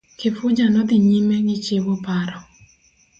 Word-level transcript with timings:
Kifuja 0.17 0.65
nodhi 0.69 0.95
nyime 0.99 1.35
gichiwo 1.47 1.93
paro. 2.05 2.37